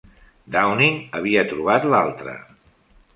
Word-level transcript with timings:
Downing 0.53 0.95
havia 1.19 1.43
trobat 1.51 1.85
l'altre. 1.91 2.33